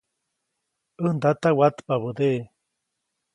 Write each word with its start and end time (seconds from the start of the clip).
ʼÄj 1.01 1.09
ndata 1.17 1.49
watpabädeʼe. 1.57 2.41